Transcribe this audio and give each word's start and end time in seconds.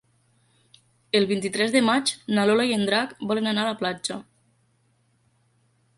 El 1.19 1.27
vint-i-tres 1.31 1.75
de 1.75 1.83
maig 1.89 2.13
na 2.37 2.47
Lola 2.51 2.67
i 2.71 2.75
en 2.79 2.89
Drac 2.89 3.15
volen 3.33 3.51
anar 3.53 3.67
a 3.67 3.71
la 3.71 3.79
platja. 3.83 4.21